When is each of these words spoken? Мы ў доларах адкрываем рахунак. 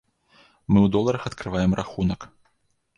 Мы 0.71 0.79
ў 0.85 0.87
доларах 0.97 1.21
адкрываем 1.33 1.71
рахунак. 1.85 2.21